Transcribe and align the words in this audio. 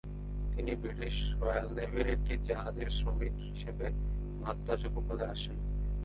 তিনি 0.55 0.71
British 0.75 1.15
royal 1.41 1.67
নেভি-র 1.77 2.07
একটি 2.07 2.33
জাহাজের 2.47 2.89
শ্রমিক 2.89 3.33
হিসাবে 3.49 3.85
মাদ্রাজ 4.41 4.81
উপকূল 4.85 5.19
আসেন। 5.33 5.57